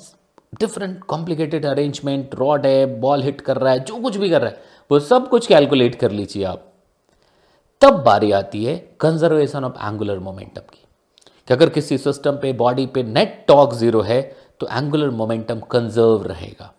डिफरेंट 0.53 1.03
कॉम्प्लिकेटेड 1.03 1.65
अरेंजमेंट 1.65 2.35
रॉड 2.35 2.65
है 2.65 2.99
बॉल 2.99 3.23
हिट 3.23 3.41
कर 3.41 3.57
रहा 3.57 3.73
है, 3.73 3.79
जो 3.79 3.95
कुछ 3.95 4.17
भी 4.17 4.29
कर 4.29 4.41
रहा 4.41 4.49
है, 4.49 4.61
वो 4.91 4.99
सब 4.99 5.29
कुछ 5.29 5.47
कैलकुलेट 5.47 5.95
कर 5.95 6.11
लीजिए 6.11 6.43
आप। 6.43 6.65
तब 7.81 8.03
बारी 8.03 8.31
आती 8.31 8.65
है 8.65 8.75
कंजर्वेशन 8.99 9.63
ऑफ़ 9.63 9.73
एंगुलर 9.85 10.19
मोमेंटम 10.19 10.61
की। 10.61 10.83
कि 11.47 11.53
अगर 11.53 11.69
किसी 11.69 11.97
सिस्टम 11.97 12.31
पे 12.31 12.53
बॉडी 12.53 12.85
पे 12.85 13.03
नेट 13.03 13.43
टॉक 13.47 13.73
ज़ीरो 13.73 14.01
है 14.01 14.21
तो 14.59 14.67
एंगुलर 14.67 15.09
मोमेंटम 15.09 15.59
कंजर्व 15.59 16.23
रहेगा। 16.23 16.73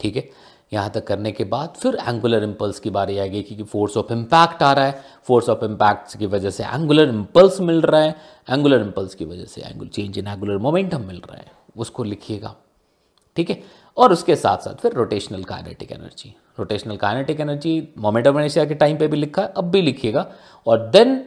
ठीक 0.00 0.16
है? 0.16 0.28
यहाँ 0.72 0.90
तक 0.90 1.06
करने 1.06 1.32
के 1.32 1.44
बाद 1.44 1.74
फिर 1.76 1.98
एंगुलर 2.08 2.42
इंपल्स 2.42 2.78
की 2.80 2.90
बारी 2.90 3.18
आएगी 3.18 3.42
क्योंकि 3.42 3.64
फोर्स 3.64 3.96
ऑफ़ 3.96 4.12
इम्पैक्ट 4.12 4.62
आ 4.62 4.72
रहा 4.72 4.84
है। 4.84 5.02
फोर्स 5.24 5.48
ऑफ़ 5.48 5.64
इम्पैक्ट 5.64 6.16
की 6.18 6.26
वजह 6.26 6.50
से 6.50 6.64
एंगुलर 6.64 7.08
इंपल्स 7.08 7.60
मिल 7.60 7.80
रहा 7.80 8.00
है। 8.00 8.14
एंगुलर 8.50 8.80
इंपल्स 8.80 9.14
की 9.14 9.24
वजह 9.24 9.44
से 9.44 9.62
angular 9.62 9.90
change 9.90 10.18
in 10.18 10.26
angular 10.26 10.58
momentum 10.58 11.00
मिल 11.00 11.16
रहा 11.16 11.36
है। 11.36 11.59
उसको 11.76 12.04
लिखिएगा, 12.04 12.54
ठीक 13.36 13.50
है? 13.50 13.62
और 13.96 14.12
उसके 14.12 14.36
साथ 14.36 14.58
साथ 14.58 14.74
फिर 14.74 14.92
rotational 14.92 15.42
kinetic 15.44 15.92
energy 15.92 16.34
rotational 16.58 16.96
kinetic 16.96 17.40
energy 17.40 17.72
moment 17.98 18.26
of 18.26 18.36
inertia 18.36 18.64
के 18.64 18.74
टाइम 18.74 18.96
पे 18.98 19.08
भी 19.08 19.16
लिखा 19.16 19.42
है, 19.42 19.52
अब 19.56 19.70
भी 19.70 19.82
लिखिएगा। 19.82 20.26
और 20.66 20.88
देन 20.88 21.24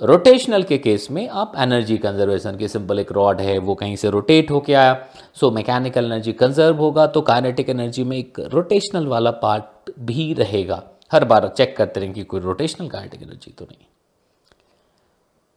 रोटेशनल 0.00 0.62
के 0.62 0.78
केस 0.78 1.10
में 1.10 1.28
आप 1.28 1.52
एनर्जी 1.58 1.96
कंजर्वेशन 1.98 2.56
की 2.56 2.68
सिंपल 2.68 2.98
एक 2.98 3.12
रॉड 3.12 3.40
है, 3.40 3.56
वो 3.58 3.74
कहीं 3.74 3.96
से 3.96 4.10
रोटेट 4.10 4.50
होके 4.50 4.74
आया। 4.74 4.94
सो 5.34 5.50
मैकेनिकल 5.50 6.04
एनर्जी 6.04 6.32
कंजर्व 6.32 6.76
होगा 6.76 7.06
तो 7.06 7.20
काइनेटिक 7.22 7.68
एनर्जी 7.68 8.04
में 8.04 8.16
एक 8.16 8.40
रोटेशनल 8.52 9.06
वाला 9.06 9.30
पार्ट 9.30 9.90
भी 10.00 10.32
रहेगा। 10.34 10.82
हर 11.12 11.24
बार 11.24 11.48
चेक 11.48 11.76
करते 11.76 12.00
रहें 12.00 12.12
कि 12.12 12.24
कोई 12.24 12.40
रोटेशनल 12.40 12.88
काइनेटिक 12.88 13.22
एनर्जी 13.22 13.54
तो 13.58 13.64
नहीं। 13.64 13.86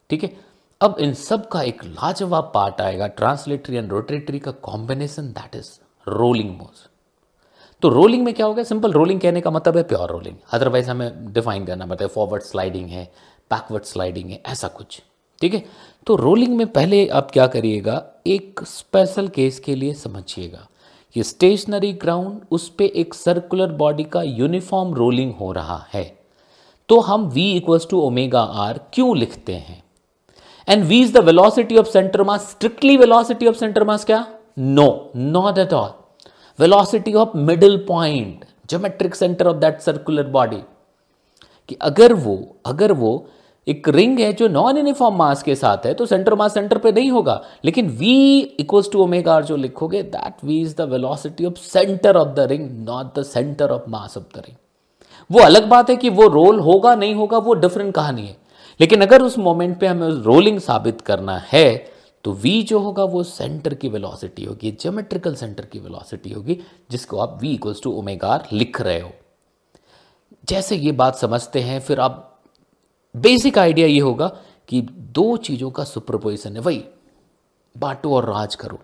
ठीक 0.10 0.24
है? 0.24 0.30
अब 0.86 0.96
इन 1.00 1.13
सब 1.13 1.48
का 1.48 1.62
एक 1.62 1.84
लाजवाब 1.84 2.51
पार्ट 2.56 2.82
आएगा 2.82 3.08
ट्रांसलेटरी 3.08 3.75
एंड 3.75 3.92
रोटेटरी 3.92 4.39
का 4.39 4.51
कॉम्बिनेशन 4.51 5.27
दैट 5.27 5.56
इज़ 5.56 5.70
रोलिंग 6.08 6.50
मोज 6.50 6.88
तो 7.82 7.89
रोलिंग 7.89 8.25
में 8.25 8.34
क्या 8.34 8.46
हो 8.46 8.54
गया? 8.54 8.63
सिंपल 8.63 8.92
रोलिंग 8.92 9.22
कहने 9.22 9.42
का 9.42 9.51
मतलब 9.51 9.77
है 9.77 9.84
प्योर 9.84 10.10
रोलिंग 10.10 10.36
अदरवाइज़ 10.51 10.89
हमें 10.89 11.34
डिफाइन 11.34 11.65
करना 11.65 11.86
पड़ता 11.86 12.06
है 12.06 12.08
फॉरवर्ड 12.08 12.44
स्लाइडिंग 12.44 12.89
है 12.89 13.06
बैकवर्ड 13.51 13.84
स्लाइडिंग 13.84 14.30
है, 14.30 14.42
ऐसा 14.48 14.68
कुछ. 14.68 15.01
ठीक 15.42 15.54
है? 15.54 15.65
तो 16.08 16.15
रोलिंग 16.15 16.58
में 16.58 16.68
पहले 16.68 17.08
आप 17.08 17.32
क्या 17.32 17.48
करिएगा? 17.48 18.06
एक 18.27 18.60
स्पेशल 18.63 19.27
केस 19.27 19.60
के 19.60 19.75
लिए 19.75 19.94
समझिएगा. 19.94 20.68
कि 21.13 21.24
स्टेशनरी 21.24 21.94
ग्राउंड 21.94 22.42
उस 22.51 22.70
पर 22.70 22.84
एक 22.84 23.13
सर्कुलर 23.13 23.68
बॉडी 23.68 24.04
का 24.04 24.22
यूनिफॉर्म 24.22 24.94
रोलिंग 24.94 25.34
हो 25.36 25.51
रहा 25.51 25.86
है. 25.94 26.20
तो 26.89 27.00
हम 27.00 27.32
v 27.32 27.38
equals 27.38 27.88
to 27.89 28.01
omega 28.01 28.42
R 28.42 28.80
क्यों 28.94 29.18
लिखते 29.18 29.54
हैं? 29.54 29.85
And 30.68 30.84
v 30.86 30.94
is 30.94 31.14
the 31.14 31.24
velocity 31.24 31.78
of 31.78 31.88
centre 31.88 32.24
mass 32.24 32.50
strictly 32.52 32.98
velocity 32.98 33.48
of 33.48 33.56
centre 33.56 33.84
mass 33.84 34.06
क्या 34.06 34.26
no 34.60 34.88
not 35.16 35.58
at 35.58 35.74
all 35.74 35.90
velocity 36.60 37.14
of 37.14 37.38
middle 37.38 37.78
point 37.88 38.46
geometric 38.70 39.16
centre 39.16 39.48
of 39.48 39.58
that 39.58 39.80
circular 39.82 40.28
body 40.30 40.62
कि 41.70 41.78
अगर 41.82 42.14
वो 42.14 42.38
अगर 42.66 42.92
वो 42.94 43.26
एक 43.68 43.88
रिंग 43.90 44.20
है 44.20 44.32
जो 44.34 44.48
नॉन 44.48 44.78
यूनिफॉर्म 44.78 45.16
मास 45.18 45.42
के 45.44 45.56
साथ 45.56 45.86
है 45.86 45.94
तो 45.94 46.06
सेंटर 46.06 46.34
मास 46.36 46.54
सेंटर 46.54 46.78
पे 46.78 46.92
नहीं 46.92 47.12
होगा. 47.12 47.42
लेकिन 47.66 47.90
v 47.98 48.04
इक्वल्स 48.60 48.90
टू 48.92 49.00
ओमेगा 49.04 49.40
जो 49.42 49.56
लिखोगे 49.56 50.02
that 50.04 50.46
v 50.46 50.60
is 50.62 50.76
the 50.76 50.90
velocity 50.92 51.46
of 51.46 51.56
centre 51.62 52.18
of 52.18 52.36
the 52.36 52.48
ring 52.50 52.70
not 52.90 53.20
the 53.20 53.24
centre 53.24 53.72
of 53.72 53.90
mass 53.90 54.18
of 54.18 54.38
the 54.38 54.44
ring 54.48 54.58
वो 55.30 55.42
अलग 55.42 55.68
बात 55.70 55.90
है 55.90 55.96
कि 55.96 56.10
वो 56.10 56.28
रोल 56.28 56.60
होगा, 56.60 56.96
नहीं 56.96 57.16
होगा, 57.16 57.38
वो 57.38 57.54
डिफरेंट 57.54 57.94
कहानी 57.96 58.22
है. 58.22 58.36
लेकिन 58.79 59.01
अगर 59.01 59.22
उस 59.22 59.38
मोमेंट 59.38 59.79
पे 59.79 59.88
हमें 59.88 60.08
रोलिंग 60.08 60.60
साबित 60.60 61.01
करना 61.01 61.38
है 61.48 61.94
तो 62.25 62.34
v 62.36 62.62
जो 62.63 62.79
होगा 62.79 63.03
वो 63.03 63.22
सेंटर 63.24 63.74
की 63.74 63.89
वेलोसिटी 63.89 64.44
होगी 64.44 64.72
ज्योमेट्रिकल 64.72 65.36
सेंटर 65.36 65.65
की 65.65 65.79
वेलोसिटी 65.79 66.32
होगी, 66.32 66.58
जिसको 66.91 67.17
आप 67.17 67.39
v 67.41 67.46
इक्वल्स 67.46 67.82
टू 67.84 67.91
ओमेगा 67.91 68.44
लिख 68.53 68.82
रहे 68.82 69.00
हो। 69.00 69.12
जैसे 70.48 70.75
ये 70.75 70.91
बात 70.91 71.15
समझते 71.15 71.60
हैं, 71.60 71.79
फिर 71.79 72.00
आप 72.00 72.41
बेसिक 73.15 73.58
आइडिया 73.58 73.88
ये 73.88 74.00
होगा 74.00 74.27
कि 74.67 74.82
दो 74.82 75.36
चीज़ों 75.38 75.72
का 75.72 75.84
सुपरपोजिशन 75.84 76.55
है, 76.55 76.62
वही 76.62 76.84
बाटो 77.75 78.13
और 78.15 78.29
राज 78.29 78.55
करो। 78.55 78.79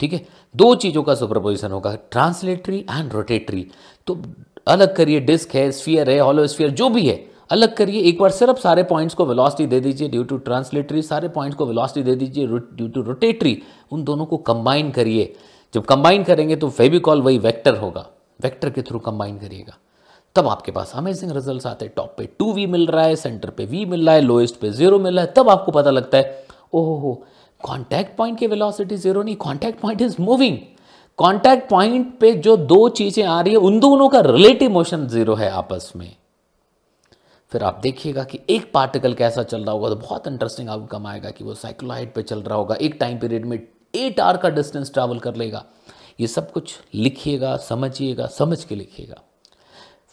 ठीक 0.00 0.12
है? 0.12 0.26
दो 0.54 0.74
चीज़ों 0.74 1.02
का 1.02 1.14
सुपरपोजिशन 1.14 1.72
होगा 1.72 1.94
ट्रांसलेटरी 2.10 2.78
एंड 2.80 3.12
रोटेटरी 3.12 3.66
तो 4.06 4.22
अलग 4.66 4.96
करिए 4.96 5.20
डिस्क 5.20 5.54
है 5.54 5.70
स्फीयर 5.72 6.10
है 6.10 6.18
हॉलोस्फीयर 6.18 6.70
जो 6.70 6.88
भी 6.88 7.08
है 7.08 7.29
अलग 7.50 7.74
करिए। 7.76 8.02
एक 8.02 8.18
बार 8.18 8.30
सिर्फ़ 8.30 8.58
सारे 8.60 8.82
पॉइंट्स 8.84 9.14
को 9.14 9.24
वेलोसिटी 9.26 9.66
दे 9.66 9.80
दीजिए 9.80 10.08
ड्यू 10.08 10.22
टू 10.24 10.36
ट्रांसलेटरी 10.38 11.02
सारे 11.02 11.28
पॉइंट्स 11.28 11.56
को 11.58 11.66
वेलोसिटी 11.66 12.02
दे 12.02 12.14
दीजिए 12.16 12.46
ड्यू 12.46 12.88
टू 12.88 13.02
रोटेटरी 13.02 13.56
उन 13.92 14.04
दोनों 14.04 14.26
को 14.26 14.36
कंबाइन 14.48 14.90
करिए। 14.90 15.34
जब 15.74 15.84
कंबाइन 15.84 16.24
करेंगे 16.24 16.56
तो 16.56 16.68
फेविकॉल 16.70 17.22
वही 17.22 17.38
वेक्टर 17.38 17.76
होगा। 17.76 18.06
वेक्टर 18.40 18.70
के 18.70 18.82
थ्रू 18.82 18.98
कंबाइन 18.98 19.38
करिएगा। 19.38 19.76
तब 20.36 20.48
आपके 20.48 20.72
पास 20.72 20.92
अमेजिंग 20.96 21.30
रिजल्ट्स 21.32 21.66
आते 21.66 21.84
हैं। 21.84 21.92
टॉप 21.96 22.14
पे 22.18 22.28
टू 22.38 22.52
वी 22.52 22.66
मिल 22.66 22.86
रहा 22.86 23.04
है 23.04 23.16
सेंटर 23.16 23.50
पे 23.50 23.64
वी 23.64 23.84
मिल 23.84 24.06
रहा 24.06 24.14
है 24.14 24.20
लोएस्ट 24.20 24.60
पे 24.60 24.70
ज़ीरो 24.70 24.98
मिल 24.98 25.16
रहा 25.16 25.24
है। 25.24 25.32
तब 25.36 25.48
आपको 25.48 25.72
पता 25.72 25.90
लगता 25.90 26.18
है, 26.18 26.44
ओहो 26.74 26.94
हो 26.96 27.22
कॉन्टैक्ट 27.60 28.16
पॉइंट 28.16 28.38
की 28.38 28.46
वेलोसिटी 28.46 28.96
ज़ीरो 28.96 29.22
नहीं 29.22 29.36
contact 29.38 29.80
point 29.80 30.02
is 30.02 30.16
moving 30.20 30.58
contact 31.18 31.68
point 31.70 32.18
पे 32.20 32.32
जो 32.34 32.56
दो 32.56 32.88
चीज़ें 32.90 33.24
आ 33.24 33.40
रही 33.40 33.52
है, 33.52 33.58
उन 33.58 33.80
दोनों 33.80 34.08
का 34.08 34.20
रिलेटिव 34.22 34.70
मोशन 34.70 35.06
ज़ीरो 35.08 35.34
है 35.34 35.50
आपस 35.50 35.92
में। 35.96 36.10
फिर 37.52 37.62
आप 37.62 37.78
देखिएगा 37.82 38.24
कि 38.24 38.38
एक 38.50 38.70
पार्टिकल 38.72 39.14
कैसा 39.14 39.42
चल 39.42 39.64
रहा 39.64 39.72
होगा 39.72 39.88
तो 39.88 39.96
बहुत 39.96 40.26
इंटरेस्टिंग 40.26 40.68
आउटकम 40.68 41.06
आएगा 41.06 41.30
कि 41.30 41.44
वो 41.44 41.54
साइक्लोहाइड 41.54 42.12
पे 42.14 42.22
चल 42.22 42.42
रहा 42.42 42.58
होगा। 42.58 42.74
एक 42.74 42.96
टाइम 43.00 43.18
पीरियड 43.18 43.46
में 43.46 43.58
एट 43.94 44.20
आर 44.20 44.36
का 44.36 44.48
डिस्टेंस 44.48 44.92
ट्रैवल 44.92 45.18
कर 45.18 45.36
लेगा। 45.36 45.64
ये 46.20 46.26
सब 46.26 46.52
कुछ 46.52 46.78
लिखिएगा, 46.94 47.56
समझिएगा, 47.56 48.26
समझ 48.28 48.64
के 48.64 48.74
लिखिएगा। 48.74 49.22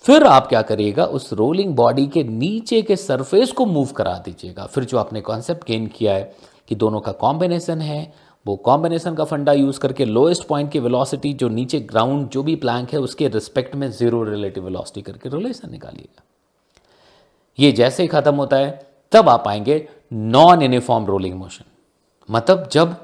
फिर 0.06 0.24
आप 0.24 0.48
क्या 0.48 0.62
करिएगा, 0.62 1.06
उस 1.06 1.32
रोलिंग 1.34 1.76
बॉडी 1.76 2.06
के 2.08 2.24
नीचे 2.24 2.82
के 2.82 2.96
सरफेस 2.96 3.52
को 3.52 3.66
मूव 3.66 3.92
करा 3.92 4.18
दीजिएगा। 4.26 4.66
फिर 4.66 4.84
जो 4.84 4.98
आपने 4.98 5.22
कॉन्सेप्ट 5.22 5.68
गेन 5.68 5.88
किया 5.88 6.14
है 6.14 6.32
कि 6.68 6.76
दोनों 6.76 7.00
का 7.00 7.12
कॉम्बिनेशन 7.12 7.82
है, 7.82 8.14
वो 8.46 8.56
कॉम्बिनेशन 8.56 9.16
का 9.16 9.24
फंडा 9.24 9.54
यूज़ 9.54 9.80
करके 9.80 10.06
लोएस्ट 10.06 10.48
पॉइंट 10.48 10.72
की 10.72 10.80
वेलोसिटी 10.80 11.34
जो 11.34 11.50
नीचे 11.50 11.80
ग्राउंड 11.80 12.30
जो 12.30 12.44
भी 12.44 12.56
प्लैंक 12.56 12.94
है, 12.94 13.00
उसके 13.00 13.28
रिस्पेक्ट 13.28 13.76
में 13.76 13.90
ज़ीरो 13.92 14.24
रिलेटिव 14.24 14.66
वेलोसिटी 14.66 15.02
करके 15.02 15.30
रिलेशन 15.30 15.72
निकालिएगा। 15.72 16.24
ये 17.60 17.72
जैसे 17.72 18.04
ही 18.04 18.08
खत्म 18.10 18.36
होता 18.36 18.58
है, 18.58 18.88
तब 19.12 19.30
आप 19.30 19.48
आएँगे 19.48 19.88
नॉन 20.14 20.62
यूनिफॉर्म 20.62 21.06
रोलिंग 21.06 21.36
मोशन 21.36 21.66
मतलब 22.30 22.70
जब 22.72 22.96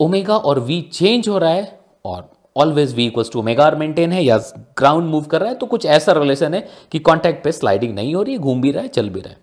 ओमेगा 0.00 0.36
और 0.36 0.60
वी 0.60 0.80
चेंज 0.82 1.28
हो 1.28 1.38
रहा 1.38 1.50
है 1.50 1.78
और 2.04 2.30
always 2.56 2.94
v 2.94 3.06
equals 3.06 3.30
to 3.32 3.38
omega 3.38 3.70
maintain 3.70 4.12
है 4.12 4.24
या 4.24 4.38
ग्राउंड 4.78 5.08
मूव 5.08 5.24
कर 5.24 5.40
रहा 5.40 5.48
है 5.48 5.54
तो 5.54 5.66
कुछ 5.66 5.86
ऐसा 5.86 6.12
रिलेशन 6.12 6.54
है 6.54 6.68
कि 6.92 6.98
कांटेक्ट 6.98 7.44
पे 7.44 7.52
स्लाइडिंग 7.52 7.94
नहीं 7.94 8.14
हो 8.14 8.22
रही, 8.22 8.38
घूम 8.38 8.60
भी 8.60 8.72
रहा 8.72 8.82
है, 8.82 8.88
चल 8.88 9.08
भी 9.08 9.20
रहा 9.20 9.30
है। 9.30 9.40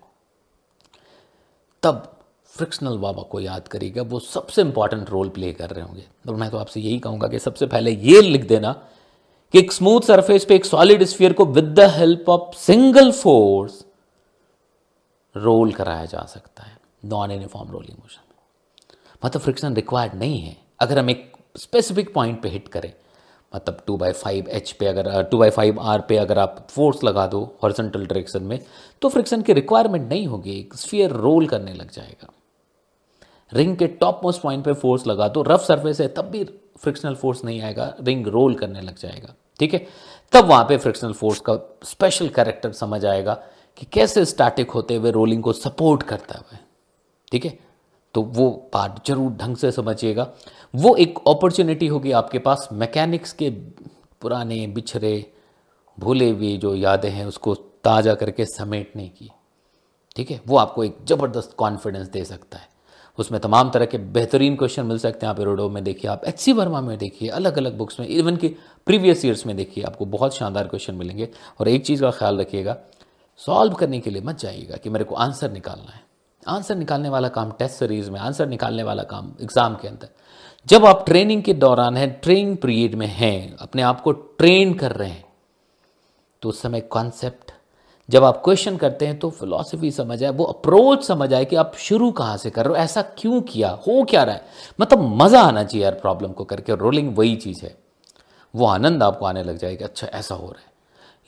तब 1.82 2.12
फ्रिक्शनल 2.54 2.96
बाबा 2.98 3.22
को 3.22 3.40
याद 3.40 3.68
करिएगा, 3.68 4.02
वो 4.02 4.18
सबसे 4.18 4.62
इंपॉर्टेंट 4.62 5.10
रोल 5.10 5.28
प्ले 5.28 5.52
कर 5.52 5.70
रहे 5.70 5.84
होंगे। 5.84 6.04
तो 6.26 6.32
मैं 6.32 6.50
तो 6.50 6.58
आपसे 6.58 6.80
यही 6.80 6.98
कहूँगा 6.98 7.28
कि 7.28 7.38
सबसे 7.38 7.66
पहले 7.66 7.90
ये 7.90 8.20
लिख 8.22 8.46
देना 8.48 8.72
कि 9.54 9.58
एक 9.58 9.72
स्मूथ 9.72 10.00
सरफेस 10.00 10.44
पे 10.44 10.56
एक 10.56 10.64
सॉलिड 10.64 11.04
स्फीयर 11.04 11.32
को 11.32 11.46
with 11.46 11.64
the 11.64 11.90
help 11.90 12.28
of 12.28 12.56
single 12.56 13.12
force 13.12 13.84
roll 15.36 15.72
कराया 15.72 16.04
जा 16.04 16.24
सकता 16.24 16.62
है 16.62 16.76
नॉन 17.04 17.30
यूनिफॉर्म 17.30 17.70
रोलिंग 17.70 17.98
मोशन 17.98 18.20
में। 18.20 18.36
मतलब 19.24 19.42
फ्रिक्शन 19.42 19.74
रिक्वायर्ड 19.74 20.14
नहीं 20.14 20.40
है। 20.40 20.56
अगर 20.80 20.98
हम 20.98 21.10
एक 21.10 21.32
स्पेसिफिक 21.56 22.12
पॉइंट 22.14 22.40
पे 22.42 22.48
हिट 22.48 22.68
करें 22.68 22.92
मतलब 23.52 23.80
टू 23.86 23.96
बाई 23.96 24.12
फाइव 24.12 24.48
एच 24.48 24.70
पे 24.72 24.86
अगर 24.86 25.22
टू 25.22 25.38
बाई 25.38 25.50
फाइव 25.50 25.80
आर 25.80 26.00
पे 26.00 26.16
अगर 26.16 26.38
आप 26.38 26.66
फोर्स 26.70 27.04
लगा 27.04 27.26
दो 27.26 27.40
हॉरिजॉन्टल 27.62 28.06
डायरेक्शन 28.06 28.42
में 28.42 28.58
तो 29.02 29.08
फ्रिक्शन 29.08 29.42
की 29.42 29.52
रिक्वायरमेंट 29.52 30.08
नहीं 30.08 30.26
होगी। 30.26 30.58
एक 30.58 30.74
स्फीयर 30.74 31.10
रोल 31.10 31.46
करने 31.46 31.72
लग 31.72 31.90
जाएगा। 31.90 32.32
रिंग 33.52 33.76
के 33.76 33.86
टॉप 33.86 34.20
मोस्ट 34.24 34.40
पॉइंट 34.42 34.64
पे 34.64 34.72
फोर्स 34.72 35.06
लगा 35.06 35.28
दो 35.28 35.42
रफ 35.42 35.60
सरफेस 35.60 36.00
है, 36.00 36.08
तब 36.08 36.24
भी 36.24 36.44
फ्रिक्शनल 36.78 37.14
फोर्स 37.14 37.44
नहीं 37.44 37.60
आएगा 37.62 37.94
रिंग 38.00 38.26
रोल 38.26 38.54
करने 38.54 38.80
लग 38.80 38.98
जाएगा। 38.98 39.34
ठीक 39.60 39.74
है? 39.74 39.86
तब 40.32 40.44
वहाँ 40.44 40.64
पे 40.64 40.76
फ्रिक्शनल 40.76 41.12
फोर्स 41.12 41.40
का 41.40 41.58
स्पेशल 41.84 42.28
कैरेक्टर 42.28 42.72
समझ 42.72 43.04
आएगा। 43.04 43.42
कि 43.76 43.86
कैसे 43.92 44.24
स्टैटिक 44.24 44.70
होते 44.70 44.94
हुए 44.94 45.10
रोलिंग 45.10 45.42
को 45.42 45.52
सपोर्ट 45.52 46.02
करता 46.02 46.38
हुआ 46.38 46.58
ठीक 47.32 47.44
है? 47.44 47.58
तो 48.14 48.22
वो 48.22 48.50
पार्ट 48.72 49.06
ज़रूर 49.06 49.32
ढंग 49.32 49.56
से 49.56 49.70
समझिएगा। 49.72 50.30
वो 50.74 50.94
एक 50.96 51.18
अपॉर्चुनिटी 51.28 51.86
होगी 51.86 52.12
आपके 52.12 52.38
पास। 52.38 52.68
मैकेनिक्स 52.72 53.32
के 53.32 53.50
पुराने, 54.20 54.66
बिछड़े, 54.66 55.32
भूले 55.98 56.30
हुए 56.30 56.56
जो 56.56 56.74
यादें 56.74 57.10
हैं, 57.10 57.26
उसको 57.26 57.54
ताज़ा 57.54 58.14
करके 58.14 58.44
समेटने 58.44 59.08
की। 59.08 59.30
ठीक 60.16 60.30
है? 60.30 60.40
वो 60.46 60.56
आपको 60.56 60.84
एक 60.84 60.96
ज़बरदस्त 61.06 61.54
कॉन्फिडेंस 61.58 62.08
दे 62.08 62.24
सकता 62.24 62.58
है। 62.58 62.68
उसमें 63.18 63.40
तमाम 63.40 63.70
तरह 63.70 63.86
के 63.86 63.98
बेहतरीन 63.98 64.56
क्वेश्चन 64.56 64.86
मिल 64.86 64.98
सकते 64.98 65.26
हैं। 65.26 65.32
आप 65.32 65.40
एरोडो 65.40 65.68
में 65.68 65.84
देखिए, 65.84 66.10
आप 66.10 66.24
एच 66.24 66.38
सी 66.38 66.52
वर्मा 66.52 66.80
में 66.80 66.98
देखिए 66.98 67.28
अलग 67.28 67.58
अलग 67.58 67.76
बुक्स 67.78 68.00
में 68.00 68.06
इवन 68.06 68.36
कि 68.36 68.48
प्रीवियस 68.86 69.24
ईयर्स 69.24 69.46
में 69.46 69.56
देखिए, 69.56 69.84
आपको 69.84 70.06
बहुत 70.06 70.36
शानदार 70.36 70.68
क्वेश्चन 70.68 70.94
मिलेंगे। 70.94 71.28
और 71.60 71.68
एक 71.68 71.86
चीज़ 71.86 72.00
का 72.00 72.10
ख्याल 72.10 72.40
रखिएगा 72.40 72.76
सॉल्व 73.40 73.74
करने 73.74 74.00
के 74.00 74.10
लिए 74.10 74.22
मत 74.22 74.38
जाइएगा 74.38 74.76
कि 74.76 74.90
मेरे 74.90 75.04
को 75.04 75.14
आंसर 75.16 75.50
निकालना 75.52 75.92
है। 75.92 76.04
आंसर 76.46 76.76
निकालने 76.76 77.08
वाला 77.08 77.28
काम 77.30 77.50
टेस्ट 77.50 77.74
सीरीज़ 77.74 78.10
में, 78.10 78.18
आंसर 78.20 78.48
निकालने 78.48 78.82
वाला 78.82 79.02
काम 79.04 79.32
एग्ज़ाम 79.42 79.74
के 79.74 79.88
अंदर। 79.88 80.08
जब 80.66 80.84
आप 80.86 81.04
ट्रेनिंग 81.06 81.42
के 81.42 81.54
दौरान 81.54 81.96
हैं, 81.96 82.08
ट्रेनिंग 82.20 82.56
पीरियड 82.56 82.94
में 82.94 83.06
हैं, 83.06 83.56
अपने 83.56 83.82
आप 83.82 84.00
को 84.00 84.12
ट्रेन 84.12 84.74
कर 84.74 84.92
रहे 84.92 85.08
हैं 85.08 85.24
तो 86.42 86.48
उस 86.48 86.60
समय 86.62 86.80
कॉन्सेप्ट, 86.82 87.52
जब 88.08 88.24
आप 88.24 88.40
क्वेश्चन 88.44 88.76
करते 88.76 89.06
हैं 89.06 89.18
तो 89.18 89.30
फिलॉसफी 89.30 89.90
समझ 89.90 90.22
आए, 90.24 90.30
वो 90.30 90.44
अप्रोच 90.44 91.04
समझ 91.04 91.32
आए 91.34 91.44
कि 91.44 91.56
आप 91.56 91.72
शुरू 91.78 92.10
कहाँ 92.12 92.36
से 92.36 92.50
कर 92.50 92.66
रहे 92.66 92.76
हो, 92.76 92.84
ऐसा 92.84 93.02
क्यों 93.18 93.40
किया, 93.42 93.70
हो 93.78 94.02
क्या 94.04 94.22
रहा 94.22 94.34
है? 94.34 94.44
मतलब 94.80 95.00
मज़ा 95.22 95.40
आना 95.40 95.64
चाहिए 95.64 95.84
यार 95.84 95.94
प्रॉब्लम 95.96 96.32
को 96.32 96.44
करके 96.44 96.74
रोलिंग 96.76 97.16
वही 97.16 97.34
चीज़ 97.36 97.64
है। 97.64 97.74
वो 98.54 98.66
आनंद 98.66 99.02
आपको 99.02 99.26
आने 99.26 99.42
लग 99.42 99.56
जाएगा 99.58 99.86
अच्छा 99.86 100.06
ऐसा 100.08 100.34
हो 100.34 100.46
रहा 100.46 100.60
है। 100.60 100.74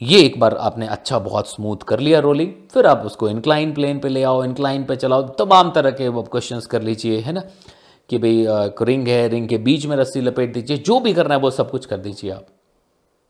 ये 0.00 0.20
एक 0.22 0.38
बार 0.40 0.54
आपने 0.56 0.86
अच्छा 0.86 1.18
बहुत 1.18 1.50
स्मूथ 1.50 1.76
कर 1.88 2.00
लिया 2.00 2.18
रोलिंग 2.20 2.52
फिर 2.72 2.86
आप 2.86 3.02
उसको 3.06 3.28
इंक्लाइन 3.28 3.72
प्लेन 3.74 3.98
पे 3.98 4.08
ले 4.08 4.22
आओ 4.22 4.44
इंक्लाइन 4.44 4.84
पे 4.84 4.96
चलाओ, 4.96 5.22
तमाम 5.30 5.70
तरह 5.70 5.90
के 5.90 6.08
वो 6.08 6.22
क्वेश्चंस 6.24 6.66
कर 6.66 6.82
लीजिए, 6.82 7.18
है 7.20 7.32
ना? 7.32 7.42
कि 8.10 8.18
भाई 8.18 8.44
रिंग 8.82 9.08
है 9.08 9.26
रिंग 9.28 9.48
के 9.48 9.58
बीच 9.58 9.86
में 9.86 9.96
रस्सी 9.96 10.20
लपेट 10.20 10.52
दीजिए, 10.54 10.76
जो 10.76 11.00
भी 11.00 11.12
करना 11.14 11.34
है 11.34 11.40
वो 11.40 11.50
सब 11.50 11.70
कुछ 11.70 11.86
कर 11.86 11.98
दीजिए 11.98 12.30
आप, 12.30 12.46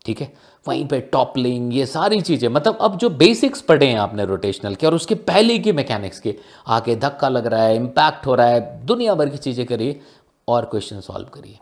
ठीक 0.05 0.21
है? 0.21 0.33
वहीं 0.67 0.87
पे 0.89 1.01
टॉपलिंग 1.13 1.75
ये 1.75 1.87
सारी 1.87 2.21
चीज़ें 2.21 2.49
मतलब 2.49 2.79
अब 2.81 2.97
जो 2.99 3.11
बेसिक्स 3.13 3.61
पढ़े 3.61 3.87
हैं 3.87 3.99
आपने 3.99 4.25
रोटेशनल 4.25 4.75
के, 4.75 4.87
और 4.87 4.95
उसके 4.95 5.15
पहले 5.15 5.59
की 5.59 5.73
मैकेनिक्स 5.73 6.21
के, 6.21 6.35
आके 6.67 6.97
धक्का 6.97 7.29
लग 7.29 7.47
रहा 7.47 7.63
है 7.63 7.77
इम्पैक्ट 7.77 8.27
हो 8.27 8.35
रहा 8.35 8.47
है, 8.47 8.87
दुनिया 8.87 9.15
भर 9.15 9.29
की 9.29 9.39
चीज़ें 9.39 9.65
करिए, 9.67 10.01
और 10.49 10.65
क्वेश्चन 10.65 11.01
सॉल्व 11.01 11.29
करिए। 11.35 11.59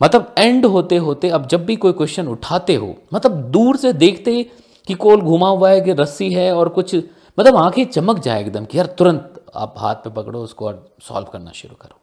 मतलब 0.00 0.34
एंड 0.38 0.66
होते 0.66 0.96
होते, 0.96 1.28
अब 1.28 1.46
जब 1.46 1.64
भी 1.64 1.76
कोई 1.76 1.92
क्वेश्चन 1.92 2.28
उठाते 2.28 2.74
हो 2.74 2.94
मतलब 3.14 3.32
दूर 3.50 3.76
से 3.76 3.92
देखते 3.94 4.42
कि 4.88 4.94
कोल 4.96 5.20
घुमा 5.20 5.48
हुआ 5.48 5.70
है, 5.70 5.80
कि 5.80 5.92
रस्सी 5.92 6.32
है 6.32 6.52
और 6.54 6.68
कुछ 6.68 6.94
मतलब 7.38 7.56
आँखें 7.56 7.84
चमक 7.86 8.18
जाए 8.18 8.40
एकदम 8.40 8.64
कि 8.64 8.78
यार 8.78 8.86
तुरंत 8.98 9.42
आप 9.54 9.74
हाथ 9.78 9.94
पे 9.94 10.10
पकड़ो 10.12 10.40
उसको 10.40 10.66
और 10.66 10.84
सॉल्व 11.02 11.26
करना 11.32 11.50
शुरू 11.52 11.74
करो। 11.74 11.98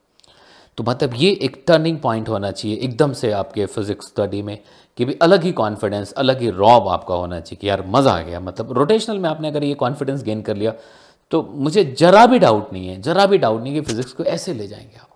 तो 0.78 0.84
मतलब 0.84 1.14
ये 1.16 1.32
एक 1.44 1.64
टर्निंग 1.68 1.98
पॉइंट 2.00 2.30
होना 2.30 2.52
चाहिए, 2.52 2.78
एकदम 2.78 3.14
से 3.14 3.32
आपके 3.32 3.66
फिजिक्स 3.66 4.08
स्टडी 4.08 4.42
में, 4.42 4.58
कि 4.98 5.06
भी 5.06 5.18
अलग 5.22 5.44
ही 5.44 5.52
कॉन्फिडेंस 5.52 6.12
अलग 6.14 6.42
ही 6.42 6.50
रॉब 6.52 6.88
आपका 6.88 7.16
होना 7.16 7.40
चाहिए 7.40 7.58
कि 7.62 7.70
यार 7.70 7.84
मज़ा 7.88 8.12
आ 8.12 8.22
गया। 8.22 8.40
मतलब 8.40 8.72
रोटेशनल 8.72 9.20
में 9.20 9.30
आपने 9.30 9.48
अगर 9.48 9.64
ये 9.64 9.74
कॉन्फिडेंस 9.76 10.24
गेन 10.24 10.42
कर 10.42 10.56
लिया 10.56 10.74
तो 11.32 11.42
मुझे 11.56 11.84
जरा 12.00 12.26
भी 12.26 12.40
डाउट 12.40 12.74
नहीं 12.74 12.88
है, 12.88 13.02
जरा 13.02 13.26
भी 13.26 13.38
डाउट 13.38 13.62
नहीं 13.62 13.74
कि 13.74 13.82
फिजिक्स 13.82 14.14
को 14.14 14.24
ऐसे 14.26 14.54
ले 14.54 14.68
जाएँगे 14.68 14.98
आप। 14.98 15.08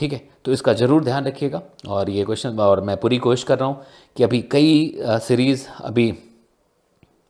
ठीक 0.00 0.12
है? 0.12 0.20
तो 0.44 0.52
इसका 0.52 0.72
ज़रूर 0.72 1.04
ध्यान 1.04 1.24
रखिएगा। 1.24 1.60
और 1.88 2.10
ये 2.10 2.24
क्वेश्चन 2.24 2.58
और 2.60 2.80
मैं 2.80 2.96
पूरी 2.96 3.18
कोशिश 3.20 3.42
कर 3.44 3.58
रहा 3.58 3.68
हूँ 3.68 3.82
कि 4.16 4.22
अभी 4.24 4.40
कई 4.52 5.00
सीरीज़ 5.00 5.66
अभी 5.80 6.10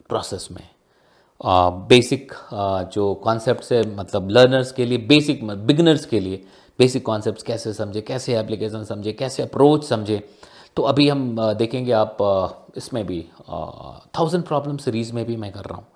प्रोसेस 0.08 0.48
में 0.50 0.62
बेसिक 1.88 2.32
जो 2.92 3.12
कॉन्सेप्ट 3.24 3.72
है 3.72 3.82
मतलब 3.96 4.30
लर्नर्स 4.30 4.72
के 4.72 4.84
लिए 4.84 4.98
बेसिक 5.08 5.44
बिगनर्स 5.44 6.04
के 6.06 6.20
लिए 6.20 6.44
बेसिक 6.78 7.04
कॉन्सेप्ट 7.06 7.42
कैसे 7.46 7.72
समझे, 7.72 8.00
कैसे 8.00 8.36
एप्लीकेशन 8.38 8.84
समझे, 8.84 9.12
कैसे 9.12 9.42
अप्रोच 9.42 9.84
समझे। 9.84 10.22
तो 10.76 10.82
अभी 10.84 11.08
हम 11.08 11.36
देखेंगे 11.58 11.92
आप 11.92 12.16
इसमें 12.76 13.04
भी 13.06 13.20
थाउज़ेंड 14.18 14.44
प्रॉब्लम 14.44 14.76
सीरीज़ 14.78 15.12
में 15.14 15.24
भी 15.26 15.36
मैं 15.36 15.50
कर 15.52 15.64
रहा 15.64 15.76
हूँ। 15.76 15.86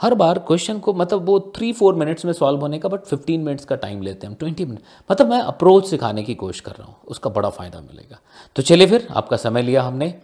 हर 0.00 0.14
बार 0.14 0.38
क्वेश्चन 0.38 0.78
को 0.78 0.92
मतलब 0.94 1.24
वो 1.26 1.38
थ्री 1.56 1.72
फोर 1.72 1.94
मिनट्स 1.94 2.24
में 2.24 2.32
सॉल्व 2.32 2.60
होने 2.60 2.78
का 2.78 2.88
बट 2.88 3.04
फिफ्टीन 3.04 3.40
मिनट्स 3.40 3.64
का 3.64 3.76
टाइम 3.76 4.02
लेते 4.02 4.26
हैं, 4.26 4.30
हम 4.30 4.38
ट्वेंटी 4.38 4.64
मिनट 4.64 4.80
मतलब 5.10 5.30
मैं 5.30 5.40
अप्रोच 5.40 5.88
सिखाने 5.88 6.22
की 6.22 6.34
कोशिश 6.34 6.60
कर 6.60 6.72
रहा 6.72 6.86
हूँ, 6.86 6.96
उसका 7.06 7.30
बड़ा 7.30 7.50
फ़ायदा 7.50 7.80
मिलेगा। 7.80 8.18
तो 8.56 8.62
चलिए 8.62 8.86
फिर, 8.86 9.06
आपका 9.10 9.36
समय 9.38 9.62
लिया 9.62 9.82
हमने। 9.82 10.14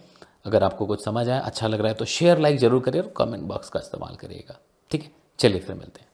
अगर 0.45 0.63
आपको 0.63 0.85
कुछ 0.85 1.03
समझ 1.03 1.27
आया 1.29 1.39
अच्छा 1.41 1.67
लग 1.67 1.79
रहा 1.79 1.87
है 1.87 1.93
तो 1.93 2.05
शेयर 2.07 2.39
लाइक 2.39 2.57
ज़रूर 2.59 2.81
करिए 2.81 3.01
और 3.01 3.13
कमेंट 3.17 3.43
बॉक्स 3.43 3.69
का 3.69 3.79
इस्तेमाल 3.79 4.15
करिएगा। 4.15 4.59
ठीक 4.91 5.03
है, 5.03 5.11
चलिए 5.39 5.59
फिर 5.59 5.75
मिलते 5.75 5.99
हैं। 5.99 6.07